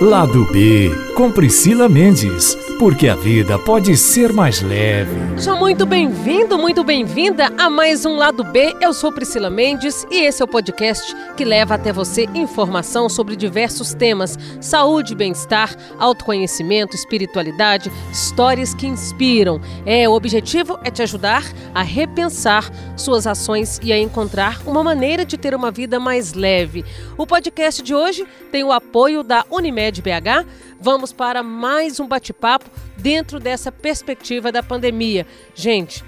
[0.00, 5.14] Lado B, com Priscila Mendes, porque a vida pode ser mais leve.
[5.36, 8.74] Seja muito bem-vindo, muito bem-vinda a mais um Lado B.
[8.80, 13.36] Eu sou Priscila Mendes e esse é o podcast que leva até você informação sobre
[13.36, 19.60] diversos temas: saúde, bem-estar, autoconhecimento, espiritualidade, histórias que inspiram.
[19.84, 21.44] É, o objetivo é te ajudar
[21.74, 26.82] a repensar suas ações e a encontrar uma maneira de ter uma vida mais leve.
[27.18, 32.70] O podcast de hoje tem o apoio da Unimed BH, vamos para mais um bate-papo
[32.96, 35.26] dentro dessa perspectiva da pandemia.
[35.54, 36.02] Gente,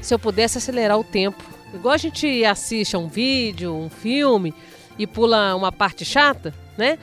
[0.00, 4.54] se eu pudesse acelerar o tempo, igual a gente assiste a um vídeo, um filme
[4.98, 6.98] e pula uma parte chata, né?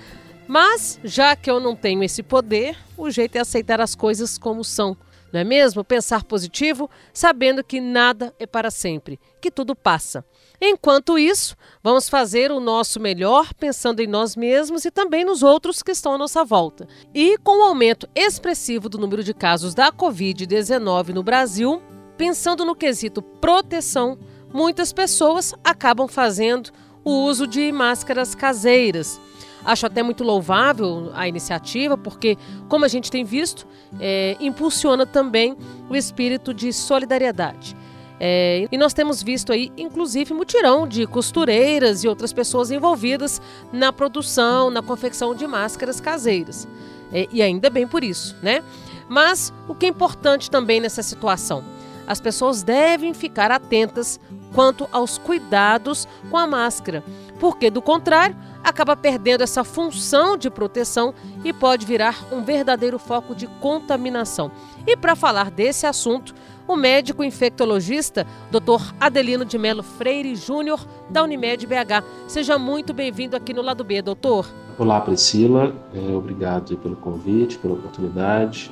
[0.48, 4.63] Mas, já que eu não tenho esse poder, o jeito é aceitar as coisas como
[4.63, 4.98] são.
[5.32, 5.84] Não é mesmo?
[5.84, 10.26] Pensar positivo, sabendo que nada é para sempre, que tudo passa.
[10.62, 15.82] Enquanto isso, vamos fazer o nosso melhor pensando em nós mesmos e também nos outros
[15.82, 16.88] que estão à nossa volta.
[17.13, 21.82] E com o aumento expressivo do número de casos da Covid-19 no Brasil,
[22.18, 24.18] pensando no quesito proteção,
[24.54, 26.71] muitas pessoas acabam fazendo
[27.05, 29.20] o uso de máscaras caseiras.
[29.63, 33.68] Acho até muito louvável a iniciativa, porque, como a gente tem visto,
[33.99, 35.55] é, impulsiona também
[35.90, 37.76] o espírito de solidariedade.
[38.20, 43.93] É, e nós temos visto aí, inclusive, mutirão de costureiras e outras pessoas envolvidas na
[43.93, 46.67] produção, na confecção de máscaras caseiras.
[47.13, 48.61] É, e ainda bem por isso, né?
[49.07, 51.63] Mas o que é importante também nessa situação?
[52.05, 54.20] As pessoas devem ficar atentas
[54.54, 57.04] quanto aos cuidados com a máscara,
[57.39, 63.34] porque do contrário, acaba perdendo essa função de proteção e pode virar um verdadeiro foco
[63.34, 64.51] de contaminação.
[64.85, 66.34] E para falar desse assunto,
[66.68, 68.94] o médico infectologista Dr.
[69.00, 72.03] Adelino de Melo Freire Júnior, da Unimed BH.
[72.28, 74.47] Seja muito bem-vindo aqui no Lado B, doutor.
[74.78, 75.75] Olá, Priscila.
[75.94, 78.72] É, obrigado pelo convite, pela oportunidade.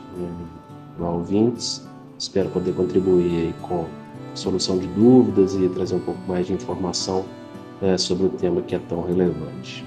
[1.00, 1.88] É, ouvintes.
[2.18, 3.86] Espero poder contribuir com
[4.34, 7.26] solução de dúvidas e trazer um pouco mais de informação
[7.82, 9.86] é, sobre o tema que é tão relevante.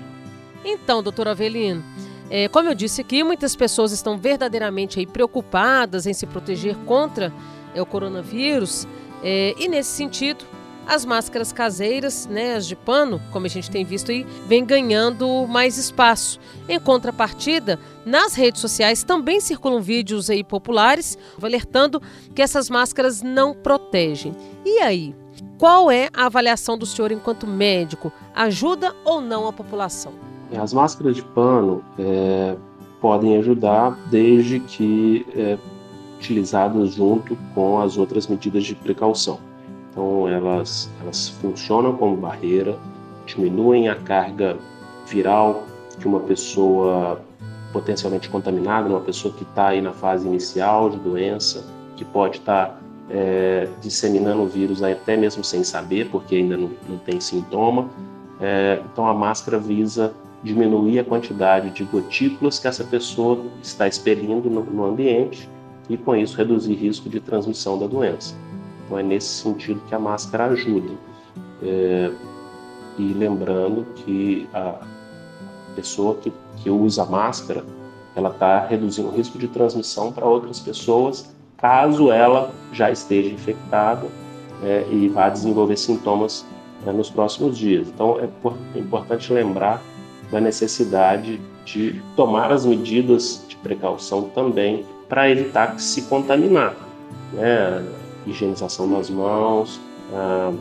[0.65, 1.83] Então, doutor Avelino,
[2.29, 7.33] é, como eu disse aqui, muitas pessoas estão verdadeiramente aí preocupadas em se proteger contra
[7.75, 8.87] é, o coronavírus
[9.23, 10.45] é, e nesse sentido
[10.87, 15.47] as máscaras caseiras, né, as de pano, como a gente tem visto aí, vem ganhando
[15.47, 16.41] mais espaço.
[16.69, 22.03] Em contrapartida, nas redes sociais também circulam vídeos aí populares alertando
[22.35, 24.35] que essas máscaras não protegem.
[24.65, 25.15] E aí,
[25.59, 28.13] qual é a avaliação do senhor enquanto médico?
[28.35, 30.13] Ajuda ou não a população?
[30.51, 32.57] É, as máscaras de pano é,
[33.01, 35.59] podem ajudar desde que é,
[36.19, 39.39] utilizadas junto com as outras medidas de precaução.
[39.91, 42.79] Então elas, elas funcionam como barreira,
[43.27, 44.57] diminuem a carga
[45.07, 45.65] viral
[45.99, 47.21] que uma pessoa
[47.73, 51.65] potencialmente contaminada, uma pessoa que está aí na fase inicial de doença,
[51.97, 52.80] que pode estar tá
[53.11, 57.89] é, disseminando o vírus até mesmo sem saber, porque ainda não, não tem sintoma.
[58.41, 64.49] É, então a máscara visa diminuir a quantidade de gotículas que essa pessoa está expelindo
[64.49, 65.49] no, no ambiente
[65.89, 68.35] e com isso reduzir risco de transmissão da doença.
[68.87, 70.93] Então é nesse sentido que a máscara ajuda.
[71.63, 72.11] É,
[72.97, 74.81] e lembrando que a
[75.75, 77.65] pessoa que, que usa máscara,
[78.15, 84.07] ela está reduzindo o risco de transmissão para outras pessoas caso ela já esteja infectada
[84.63, 86.47] é, e vá desenvolver sintomas
[86.87, 87.89] é, nos próximos dias.
[87.89, 89.83] Então, é, importante lembrar
[90.31, 96.75] da necessidade de tomar as medidas de precaução também para evitar que se contaminar.
[97.33, 97.85] Né?
[98.27, 99.81] Higienização das mãos,
[100.13, 100.53] ah,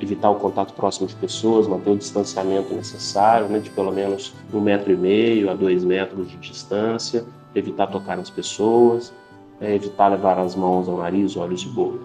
[0.00, 4.60] evitar o contato próximo de pessoas, manter o distanciamento necessário, né, de pelo menos um
[4.60, 7.24] metro e meio a dois metros de distância,
[7.54, 9.12] evitar tocar nas pessoas,
[9.60, 12.00] é evitar levar as mãos ao nariz, olhos e boca.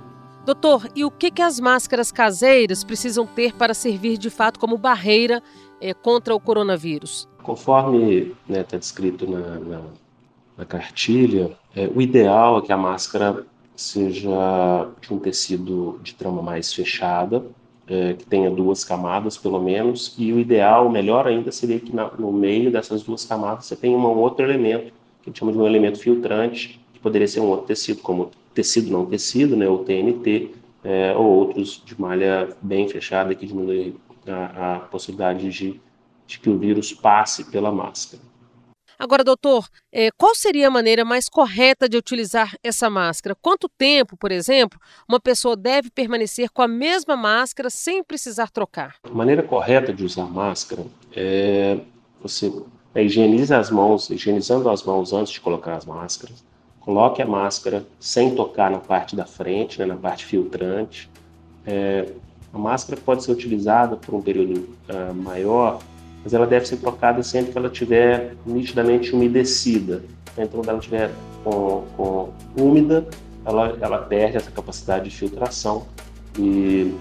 [0.45, 4.77] Doutor, e o que, que as máscaras caseiras precisam ter para servir de fato como
[4.77, 5.41] barreira
[5.81, 7.27] é, contra o coronavírus?
[7.41, 9.81] Conforme está né, tá descrito na, na,
[10.57, 13.43] na cartilha, é, o ideal é que a máscara
[13.75, 17.43] seja de um tecido de trama mais fechada,
[17.87, 22.09] é, que tenha duas camadas pelo menos, e o ideal, melhor ainda, seria que na,
[22.17, 25.57] no meio dessas duas camadas você tenha um outro elemento, que a gente chama de
[25.57, 30.49] um elemento filtrante, poderia ser um outro tecido, como tecido não tecido, né, ou TNT,
[30.83, 33.95] é, ou outros de malha bem fechada que diminui
[34.27, 35.79] a, a possibilidade de,
[36.25, 38.23] de, que o vírus passe pela máscara.
[38.97, 43.35] Agora, doutor, é, qual seria a maneira mais correta de utilizar essa máscara?
[43.39, 48.95] Quanto tempo, por exemplo, uma pessoa deve permanecer com a mesma máscara sem precisar trocar?
[49.03, 50.83] A maneira correta de usar máscara
[51.15, 51.77] é
[52.19, 52.51] você
[52.95, 56.43] higienize as mãos, higienizando as mãos antes de colocar as máscaras.
[56.85, 61.09] Coloque a máscara sem tocar na parte da frente, né, na parte filtrante.
[61.65, 62.07] É,
[62.53, 65.79] a máscara pode ser utilizada por um período uh, maior,
[66.23, 70.03] mas ela deve ser trocada sempre que ela estiver nitidamente umedecida.
[70.37, 71.11] Então, quando ela estiver
[71.43, 73.05] com, com úmida,
[73.43, 75.87] ela, ela perde essa capacidade de filtração
[76.37, 76.95] e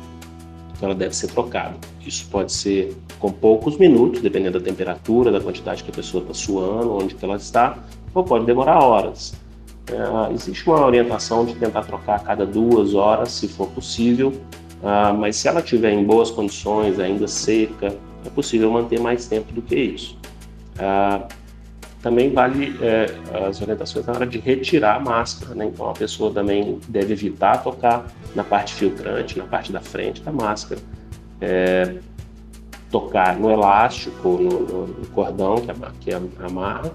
[0.80, 1.76] ela deve ser trocada.
[2.06, 6.34] Isso pode ser com poucos minutos, dependendo da temperatura, da quantidade que a pessoa está
[6.34, 7.78] suando, onde ela está,
[8.14, 9.34] ou pode demorar horas.
[9.86, 14.32] É, existe uma orientação de tentar trocar a cada duas horas, se for possível,
[14.82, 17.94] ah, mas se ela estiver em boas condições, ainda seca,
[18.24, 20.18] é possível manter mais tempo do que isso.
[20.78, 21.26] Ah,
[22.04, 23.06] também vale é,
[23.48, 25.64] as orientações na hora de retirar a máscara, né?
[25.64, 28.04] então a pessoa também deve evitar tocar
[28.34, 30.82] na parte filtrante, na parte da frente da máscara,
[31.40, 31.94] é,
[32.90, 36.10] tocar no elástico, no, no, cordão que, que
[36.44, 36.92] amarra,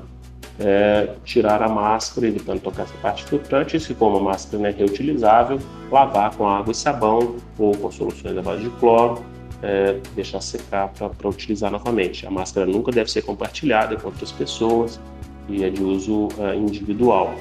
[0.59, 4.75] é, tirar a máscara, evitando tocar essa parte filtrante, e se for uma máscara né,
[4.77, 5.59] reutilizável,
[5.91, 9.23] lavar com água e sabão ou com soluções à base de cloro,
[9.61, 12.25] é, deixar secar para utilizar novamente.
[12.25, 14.99] A máscara nunca deve ser compartilhada com outras pessoas
[15.47, 17.33] e é de uso é, individual.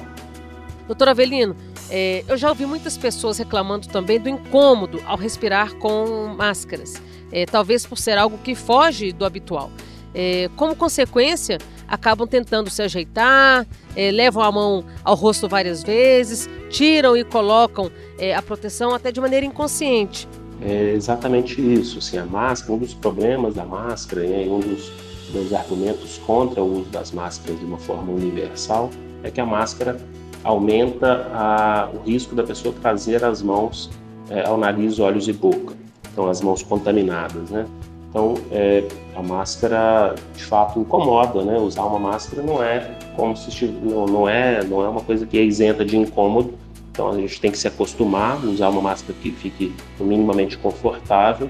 [0.87, 1.55] Doutor Avelino,
[1.89, 7.01] é, eu já ouvi muitas pessoas reclamando também do incômodo ao respirar com máscaras,
[7.31, 9.69] é, talvez por ser algo que foge do habitual.
[10.13, 13.65] É, como consequência, acabam tentando se ajeitar,
[13.95, 19.11] é, levam a mão ao rosto várias vezes, tiram e colocam é, a proteção até
[19.11, 20.27] de maneira inconsciente.
[20.61, 21.99] É exatamente isso.
[21.99, 24.91] Assim, a máscara, um dos problemas da máscara, né, um dos,
[25.31, 28.89] dos argumentos contra o uso das máscaras de uma forma universal,
[29.23, 29.97] é que a máscara
[30.43, 33.89] aumenta a, o risco da pessoa trazer as mãos
[34.29, 35.73] é, ao nariz, olhos e boca.
[36.11, 37.65] Então, as mãos contaminadas, né?
[38.09, 38.83] Então, é,
[39.19, 41.57] a máscara de fato incomoda, né?
[41.57, 45.37] Usar uma máscara não é como se não, não é não é uma coisa que
[45.37, 46.53] é isenta de incômodo,
[46.91, 51.49] então a gente tem que se acostumar a usar uma máscara que fique minimamente confortável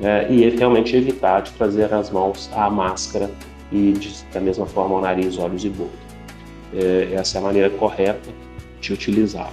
[0.00, 3.30] é, e realmente evitar de trazer as mãos à máscara
[3.70, 5.90] e de, da mesma forma ao nariz, olhos e boca.
[6.74, 8.30] É, essa é a maneira correta
[8.80, 9.50] de utilizar.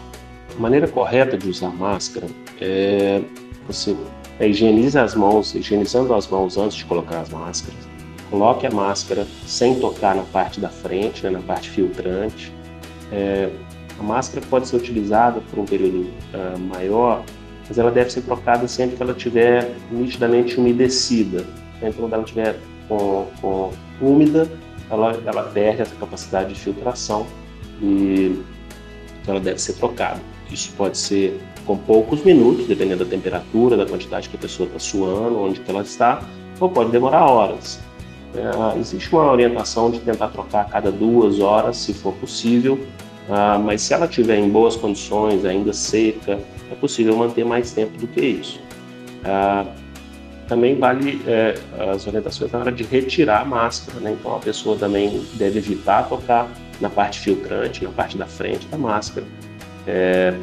[0.56, 2.27] A maneira correta de usar máscara
[2.62, 3.21] é
[3.68, 3.95] você
[4.39, 7.80] é, higienize as mãos, higienizando as mãos antes de colocar as máscaras.
[8.30, 12.54] Coloque a máscara sem tocar na parte da frente, né, na parte filtrante.
[13.12, 13.50] É,
[14.00, 16.01] a máscara pode ser utilizada por um período
[16.34, 17.24] uh, maior,
[17.68, 21.45] mas ela deve ser trocada sempre que ela estiver nitidamente umedecida.
[21.78, 22.56] Então, quando ela estiver
[22.88, 24.48] com, com úmida,
[24.90, 27.25] ela, ela perde essa capacidade de filtração
[27.81, 28.40] e
[29.28, 30.22] ela deve ser trocada.
[30.51, 34.79] Isso pode ser com poucos minutos, dependendo da temperatura, da quantidade que a pessoa está
[34.79, 36.21] suando, onde ela está,
[36.59, 37.79] ou pode demorar horas.
[38.35, 42.79] É, existe uma orientação de tentar trocar a cada duas horas, se for possível,
[43.29, 46.39] ah, mas se ela estiver em boas condições, ainda seca,
[46.71, 48.59] é possível manter mais tempo do que isso.
[49.25, 49.65] Ah,
[50.47, 51.55] também vale é,
[51.91, 54.15] as orientações na hora de retirar a máscara, né?
[54.17, 56.47] então a pessoa também deve evitar tocar
[56.79, 59.25] na parte filtrante, na parte da frente da máscara,
[59.88, 60.38] é,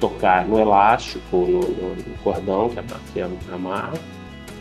[0.00, 2.76] tocar no elástico, no, no, no cordão que,
[3.12, 3.20] que
[3.52, 3.94] amarra,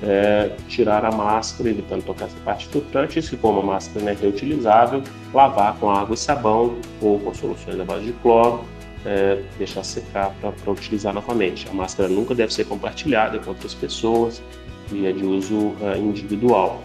[0.04, 4.18] é, tirar a máscara, evitando tocar essa parte filtrante, e se for uma máscara né,
[4.20, 5.02] reutilizável,
[5.34, 8.64] lavar com água e sabão ou com soluções à base de cloro,
[9.06, 11.68] é, deixar secar para utilizar novamente.
[11.70, 14.42] A máscara nunca deve ser compartilhada com outras pessoas
[14.92, 16.82] e é de uso é, individual.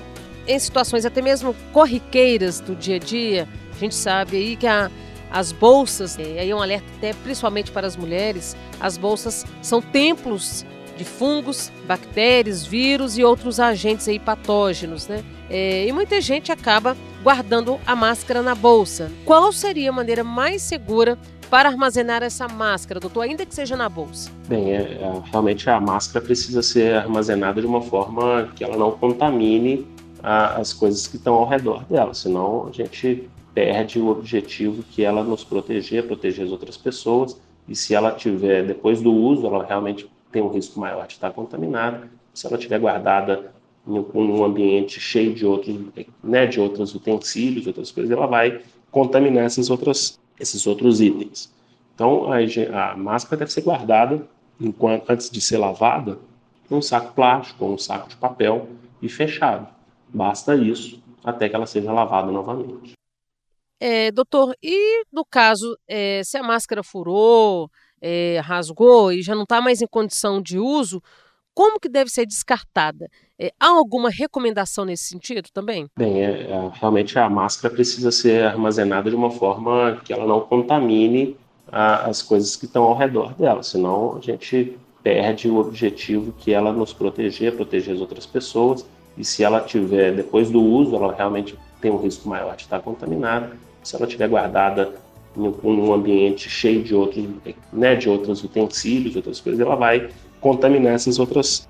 [0.47, 4.91] Em situações até mesmo corriqueiras do dia a dia, a gente sabe aí que a,
[5.35, 9.83] as bolsas, e aí é um alerta até principalmente para as mulheres, as bolsas são
[9.83, 10.65] templos
[10.97, 15.25] de fungos, bactérias, vírus e outros agentes aí patógenos, né?
[15.51, 19.11] É, e muita gente acaba guardando a máscara na bolsa.
[19.25, 21.19] Qual seria a maneira mais segura
[21.51, 24.31] para armazenar essa máscara, doutor, ainda que seja na bolsa?
[24.47, 28.93] Bem, é, é, realmente a máscara precisa ser armazenada de uma forma que ela não
[28.93, 29.85] contamine
[30.23, 35.05] a, as coisas que estão ao redor dela, senão a gente perde o objetivo que
[35.05, 37.41] ela nos proteger, proteger as outras pessoas.
[37.69, 41.31] E se ela tiver, depois do uso, ela realmente tem um risco maior de estar
[41.33, 42.11] contaminada.
[42.35, 43.53] Se ela estiver guardada
[43.87, 45.77] em um ambiente cheio de outros,
[46.23, 51.53] né, de outros utensílios, outras coisas, ela vai contaminar essas outras, esses outros itens.
[51.95, 54.27] Então, a, a máscara deve ser guardada
[54.61, 56.19] enquanto, antes de ser lavada
[56.69, 58.69] num saco plástico ou um saco de papel
[59.01, 59.69] e fechado.
[60.09, 62.95] Basta isso até que ela seja lavada novamente.
[63.87, 67.69] É, doutor, e no caso, é, se a máscara furou,
[68.01, 71.03] é, rasgou e já não está mais em condição de uso,
[71.53, 73.11] como que deve ser descartada?
[73.61, 75.87] Há alguma recomendação nesse sentido também?
[75.99, 80.41] Bem, é, é, realmente a máscara precisa ser armazenada de uma forma que ela não
[80.41, 81.37] contamine
[81.71, 86.55] a, as coisas que estão ao redor dela, senão a gente perde o objetivo que
[86.55, 88.87] ela nos proteger, proteger as outras pessoas,
[89.19, 92.81] e se ela tiver, depois do uso, ela realmente tem um risco maior de estar
[92.81, 94.95] contaminada, se ela estiver guardada
[95.37, 97.25] em um ambiente cheio de outros,
[97.73, 100.09] né, de outros utensílios, outras coisas, ela vai
[100.41, 101.69] contaminar esses outros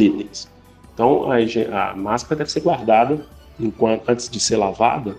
[0.00, 0.48] itens.
[0.92, 3.26] Então a, a máscara deve ser guardada
[3.58, 5.16] enquanto, antes de ser lavada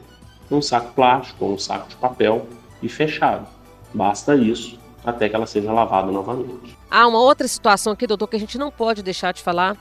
[0.50, 2.48] num saco plástico ou um saco de papel
[2.82, 3.48] e fechado.
[3.94, 6.78] Basta isso até que ela seja lavada novamente.
[6.90, 9.78] Há uma outra situação aqui, doutor, que a gente não pode deixar de falar.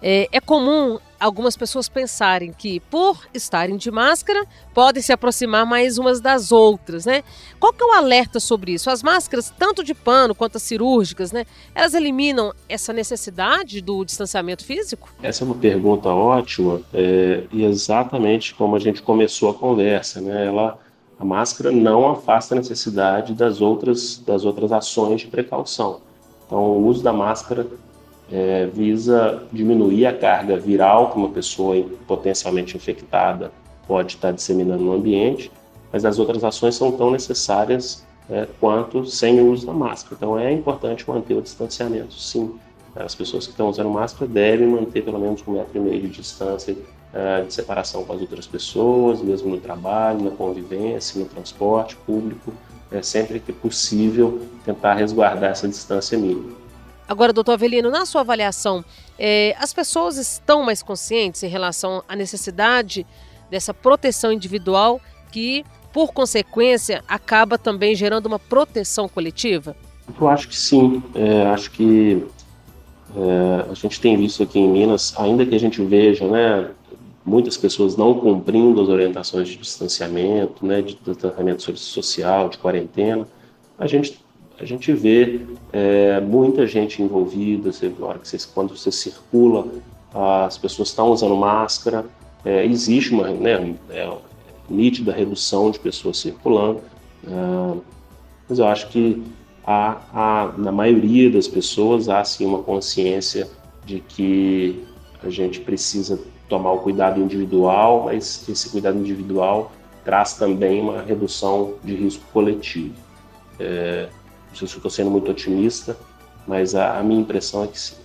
[0.00, 5.98] É, é comum algumas pessoas pensarem que, por estarem de máscara, podem se aproximar mais
[5.98, 7.22] umas das outras, né?
[7.58, 8.90] Qual que é o alerta sobre isso?
[8.90, 11.44] As máscaras, tanto de pano quanto as cirúrgicas, né?
[11.74, 15.08] Elas eliminam essa necessidade do distanciamento físico?
[15.22, 20.46] Essa é uma pergunta ótima é, e exatamente como a gente começou a conversa, né?
[20.46, 20.78] Ela,
[21.18, 26.00] a máscara não afasta a necessidade das outras, das outras ações de precaução.
[26.46, 27.66] Então, o uso da máscara
[28.30, 33.50] é, visa diminuir a carga viral que uma pessoa potencialmente infectada
[33.86, 35.50] pode estar disseminando no ambiente,
[35.92, 40.14] mas as outras ações são tão necessárias é, quanto sem o uso da máscara.
[40.16, 42.54] Então é importante manter o distanciamento, sim.
[42.94, 46.08] As pessoas que estão usando máscara devem manter pelo menos um metro e meio de
[46.08, 46.76] distância
[47.14, 52.52] é, de separação com as outras pessoas, mesmo no trabalho, na convivência, no transporte público,
[52.90, 56.67] é, sempre que possível tentar resguardar essa distância mínima.
[57.08, 58.84] Agora, doutor Avelino, na sua avaliação,
[59.18, 63.06] é, as pessoas estão mais conscientes em relação à necessidade
[63.50, 65.00] dessa proteção individual
[65.32, 69.74] que, por consequência, acaba também gerando uma proteção coletiva?
[70.20, 71.02] Eu acho que sim.
[71.14, 72.26] É, acho que
[73.16, 76.70] é, a gente tem visto aqui em Minas, ainda que a gente veja, né,
[77.24, 83.26] muitas pessoas não cumprindo as orientações de distanciamento, né, de tratamento social, de quarentena,
[83.78, 84.18] a gente
[84.60, 85.40] a gente vê
[85.72, 89.68] é, muita gente envolvida, você, hora que você, quando você circula,
[90.12, 92.04] as pessoas estão usando máscara,
[92.44, 94.10] é, existe uma né, é,
[94.68, 96.80] nítida redução de pessoas circulando,
[97.24, 97.78] é,
[98.48, 99.22] mas eu acho que
[99.64, 103.48] há, há, na maioria das pessoas há sim uma consciência
[103.84, 104.84] de que
[105.22, 109.70] a gente precisa tomar o cuidado individual, mas esse cuidado individual
[110.04, 112.94] traz também uma redução de risco coletivo.
[113.60, 114.08] É,
[114.48, 115.96] não sei se estou sendo muito otimista,
[116.46, 117.96] mas a, a minha impressão é que sim.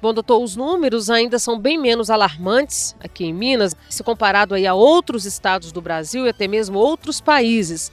[0.00, 4.64] Bom, doutor, os números ainda são bem menos alarmantes aqui em Minas, se comparado aí
[4.64, 7.90] a outros estados do Brasil e até mesmo outros países.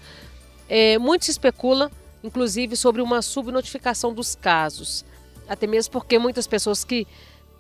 [0.70, 1.92] É, muito se especula,
[2.24, 5.04] inclusive, sobre uma subnotificação dos casos.
[5.48, 7.08] Até mesmo porque muitas pessoas que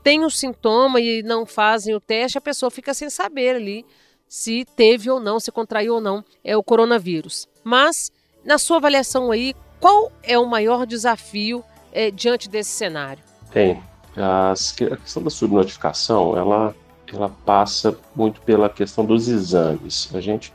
[0.03, 3.83] têm o sintoma e não fazem o teste, a pessoa fica sem saber ali
[4.27, 7.47] se teve ou não, se contraiu ou não é o coronavírus.
[7.63, 8.11] Mas,
[8.43, 13.21] na sua avaliação aí, qual é o maior desafio é, diante desse cenário?
[13.51, 13.79] Tem.
[14.17, 16.75] A questão da subnotificação, ela,
[17.13, 20.09] ela passa muito pela questão dos exames.
[20.15, 20.51] A gente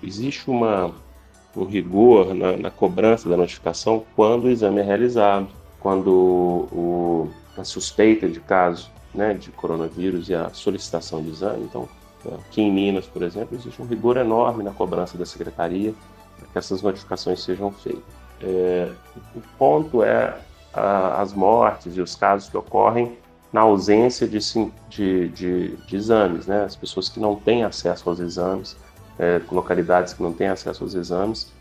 [0.00, 0.94] existe uma,
[1.56, 5.48] um rigor na, na cobrança da notificação quando o exame é realizado,
[5.80, 6.10] quando
[6.70, 11.64] o, a suspeita de caso né, de coronavírus e a solicitação de exame.
[11.64, 11.88] Então,
[12.46, 15.92] aqui em Minas, por exemplo, existe um rigor enorme na cobrança da secretaria
[16.38, 18.17] para que essas notificações sejam feitas.
[18.42, 18.90] É,
[19.34, 20.38] o ponto é
[20.72, 23.16] a, as mortes e os casos que ocorrem
[23.52, 24.38] na ausência de,
[24.88, 26.64] de, de, de, exames, né?
[26.64, 28.76] As pessoas que não têm acesso aos exames,
[29.18, 31.52] é, localidades que não têm acesso aos exames,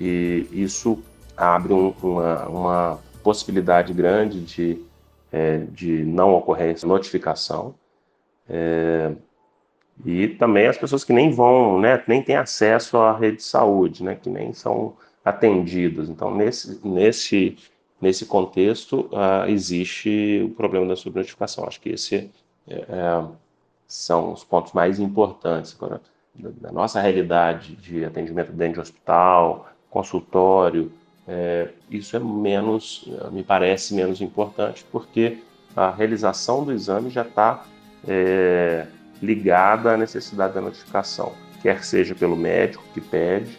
[0.00, 1.02] e isso
[1.36, 4.82] abre um, uma, uma, possibilidade grande de,
[5.30, 7.74] é, de não ocorrência, notificação.
[8.48, 9.12] É,
[10.04, 14.02] e também as pessoas que nem vão, né, nem têm acesso à rede de saúde,
[14.02, 16.08] né, que nem são atendidos.
[16.08, 17.56] Então, nesse, nesse,
[18.00, 21.64] nesse contexto, uh, existe o problema da subnotificação.
[21.64, 22.28] Acho que esses
[22.66, 23.24] é, é,
[23.86, 25.74] são os pontos mais importantes.
[25.76, 26.00] Agora,
[26.34, 30.92] da nossa realidade de atendimento dentro de hospital, consultório,
[31.26, 35.38] é, isso é menos, me parece menos importante, porque
[35.76, 37.66] a realização do exame já está
[38.06, 38.86] é,
[39.22, 43.58] ligada à necessidade da notificação, quer seja pelo médico que pede,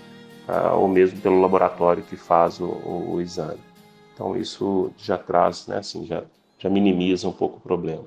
[0.49, 3.59] uh, ou mesmo pelo laboratório que faz o, o, o, exame.
[4.13, 6.23] Então isso já traz, né, assim, já,
[6.57, 8.05] já minimiza um pouco o problema.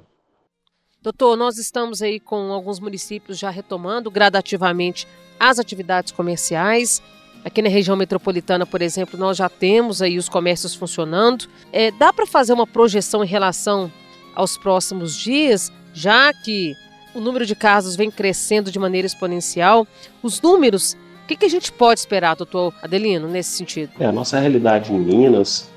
[1.01, 5.07] Doutor, nós estamos aí com alguns municípios já retomando gradativamente
[5.39, 7.03] as atividades comerciais.
[7.45, 11.49] Aqui na região metropolitana, por exemplo, nós já temos aí os comércios funcionando.
[11.73, 13.91] É, dá para fazer uma projeção em relação
[14.33, 16.77] aos próximos dias, já que
[17.15, 19.87] o número de casos vem crescendo de maneira exponencial,
[20.23, 23.93] os números, o que, que a gente pode esperar, doutor Adelino, nesse sentido?
[24.01, 25.71] É, a nossa realidade em Minas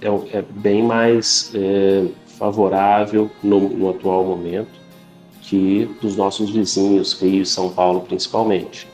[0.00, 2.06] é, é bem mais é,
[2.38, 4.80] favorável no, no, atual momento
[5.40, 8.86] que dos nossos vizinhos, Rio e São Paulo principalmente.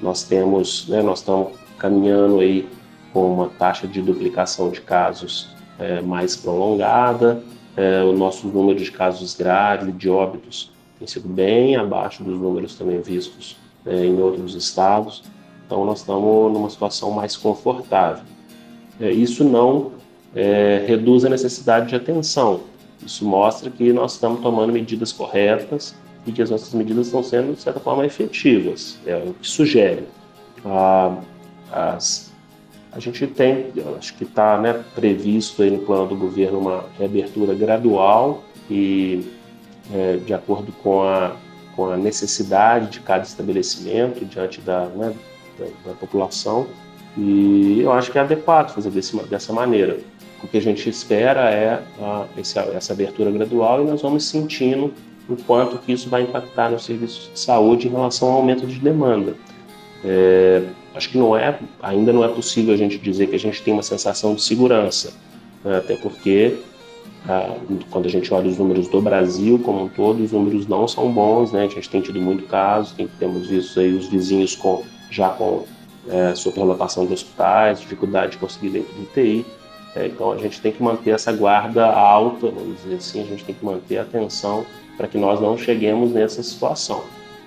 [0.00, 2.66] Nós temos, né, nós estamos caminhando aí
[3.12, 7.42] com uma taxa de duplicação de casos é, mais prolongada,
[7.76, 12.74] é, o nosso número de casos graves, de óbitos, tem sido bem abaixo dos números
[12.74, 15.22] também vistos é, em outros estados.
[15.66, 18.24] Então, nós estamos numa situação mais confortável.
[19.00, 19.92] É, isso não
[20.34, 22.60] é, reduz a necessidade de atenção.
[23.04, 25.94] Isso mostra que nós estamos tomando medidas corretas
[26.26, 28.98] e que as nossas medidas estão sendo, de certa forma, efetivas.
[29.06, 30.06] É o que sugere.
[30.64, 31.16] Ah,
[31.72, 32.32] as
[32.92, 38.44] a gente tem, acho que está né, previsto no plano do governo uma reabertura gradual
[38.70, 39.32] e
[39.92, 41.34] é, de acordo com a,
[41.74, 45.14] com a necessidade de cada estabelecimento diante da, né,
[45.58, 46.66] da, da, população.
[47.16, 49.98] E eu acho que é adequado fazer desse, dessa maneira.
[50.42, 54.92] O que a gente espera é a, essa abertura gradual e nós vamos sentindo
[55.28, 58.78] o quanto que isso vai impactar nos serviços de saúde em relação ao aumento de
[58.78, 59.34] demanda.
[60.04, 60.62] É,
[60.94, 63.72] acho que não é, ainda não é possível a gente dizer que a gente tem
[63.72, 65.12] uma sensação de segurança,
[65.64, 65.78] né?
[65.78, 66.56] até porque
[67.90, 71.10] quando a gente olha os números do Brasil como um todo, os números não são
[71.12, 71.64] bons, né?
[71.64, 75.64] A gente tem tido muito caso, tem, temos visto aí os vizinhos com já com
[76.08, 79.46] é, superlotação de hospitais, dificuldade de conseguir dentro do UTI.
[79.94, 83.44] É, então a gente tem que manter essa guarda alta, vamos dizer assim, a gente
[83.44, 84.64] tem que manter a atenção
[84.96, 87.04] para que nós não cheguemos nessa situação.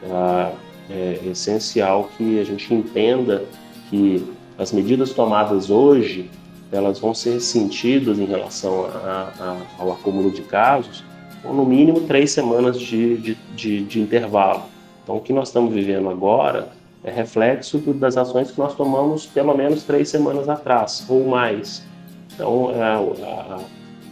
[0.09, 0.51] Ah,
[0.89, 3.43] é essencial que a gente entenda
[3.89, 4.23] que
[4.57, 6.29] as medidas tomadas hoje
[6.71, 11.03] elas vão ser sentidas em relação a, a, ao acúmulo de casos
[11.45, 14.63] com no mínimo três semanas de, de, de, de, intervalo.
[15.03, 16.69] Então, o que nós estamos vivendo agora
[17.03, 21.85] é reflexo das ações que nós tomamos pelo menos três semanas atrás ou mais.
[22.33, 23.59] Então, é, a,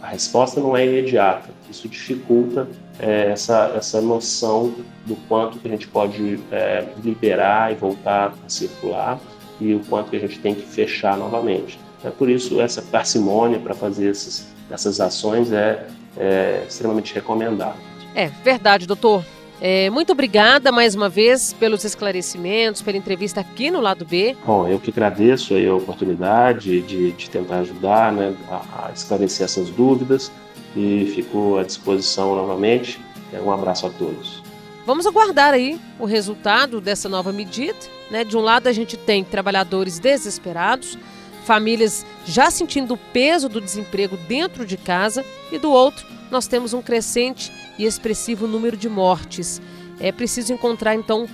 [0.02, 1.50] a resposta não é imediata.
[1.68, 2.68] Isso dificulta
[3.00, 4.72] é, essa, essa noção
[5.04, 9.18] do quanto que a gente pode é, liberar e voltar a circular
[9.60, 11.78] e o quanto que a gente tem que fechar novamente.
[12.04, 15.86] É por isso essa parcimônia para fazer essas, essas ações é,
[16.16, 17.80] é extremamente recomendável.
[18.14, 19.24] É verdade, doutor.
[19.60, 24.36] É, muito obrigada mais uma vez pelos esclarecimentos, pela entrevista aqui no lado B.
[24.44, 29.70] Bom, eu que agradeço a oportunidade de, de tentar ajudar né, a, a esclarecer essas
[29.70, 30.30] dúvidas
[30.76, 33.00] e fico à disposição novamente.
[33.32, 34.42] É, um abraço a todos.
[34.84, 37.78] Vamos aguardar aí o resultado dessa nova medida.
[38.10, 38.22] Né?
[38.22, 40.98] De um lado, a gente tem trabalhadores desesperados,
[41.44, 46.72] famílias já sentindo o peso do desemprego dentro de casa, e do outro, nós temos
[46.72, 49.60] um crescente e expressivo número de mortes.
[50.00, 51.28] É preciso encontrar, então,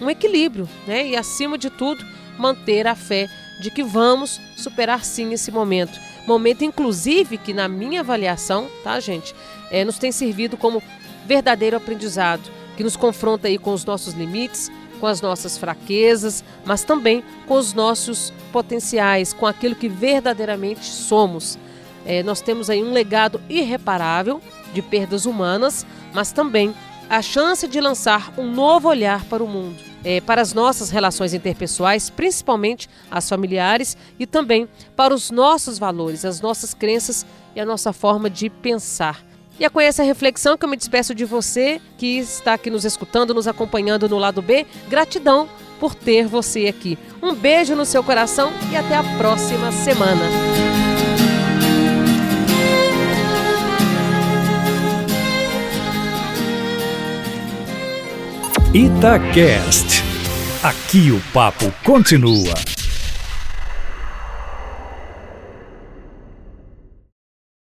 [0.00, 1.08] um equilíbrio né?
[1.08, 2.04] e, acima de tudo,
[2.38, 3.28] manter a fé
[3.60, 5.98] de que vamos superar sim esse momento.
[6.26, 9.34] Momento, inclusive, que na minha avaliação, tá, gente,
[9.70, 10.82] é, nos tem servido como
[11.24, 16.84] verdadeiro aprendizado, que nos confronta aí com os nossos limites, com as nossas fraquezas, mas
[16.84, 21.58] também com os nossos potenciais, com aquilo que verdadeiramente somos.
[22.04, 24.40] É, nós temos aí um legado irreparável
[24.72, 26.74] de perdas humanas, mas também
[27.08, 31.34] a chance de lançar um novo olhar para o mundo é, para as nossas relações
[31.34, 37.66] interpessoais, principalmente as familiares, e também para os nossos valores, as nossas crenças e a
[37.66, 39.20] nossa forma de pensar.
[39.58, 42.84] E é com essa reflexão que eu me despeço de você que está aqui nos
[42.84, 44.66] escutando, nos acompanhando no lado B.
[44.88, 45.48] Gratidão
[45.80, 46.98] por ter você aqui.
[47.22, 50.24] Um beijo no seu coração e até a próxima semana.
[58.74, 60.04] Itacast.
[60.62, 62.75] Aqui o papo continua.